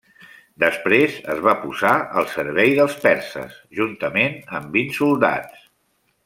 Després 0.61 1.17
es 1.33 1.41
va 1.47 1.53
posar 1.65 1.91
al 2.21 2.25
servei 2.37 2.73
dels 2.79 2.97
perses 3.05 3.61
juntament 3.81 4.37
amb 4.61 4.75
vint 4.79 4.91
soldats. 5.01 5.63